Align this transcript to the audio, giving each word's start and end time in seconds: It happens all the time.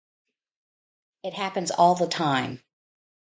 It 1.21 1.35
happens 1.35 1.69
all 1.69 1.93
the 1.93 2.07
time. 2.07 2.63